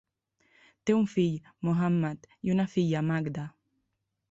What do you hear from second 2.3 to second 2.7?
i una